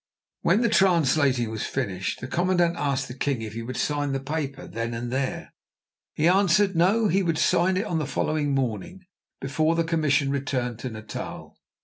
When 0.41 0.61
the 0.61 0.67
translating 0.69 1.51
was 1.51 1.61
finished, 1.67 2.21
the 2.21 2.27
commandant 2.27 2.75
asked 2.75 3.07
the 3.07 3.13
king 3.13 3.43
if 3.43 3.53
he 3.53 3.61
would 3.61 3.77
sign 3.77 4.13
the 4.13 4.19
paper 4.19 4.65
then 4.65 4.95
and 4.95 5.11
there. 5.11 5.53
He 6.15 6.27
answered, 6.27 6.75
"No; 6.75 7.07
he 7.07 7.21
would 7.21 7.37
sign 7.37 7.77
it 7.77 7.85
on 7.85 7.99
the 7.99 8.07
following 8.07 8.55
morning, 8.55 9.03
before 9.39 9.75
the 9.75 9.83
commission 9.83 10.31
returned 10.31 10.79
to 10.79 10.89
Natal." 10.89 11.55